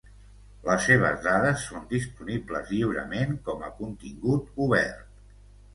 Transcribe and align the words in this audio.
Les 0.67 0.87
seves 0.91 1.21
dades 1.27 1.65
són 1.73 1.85
disponibles 1.91 2.73
lliurement 2.75 3.39
com 3.51 3.63
a 3.69 3.73
contingut 3.85 4.53
obert. 4.69 5.27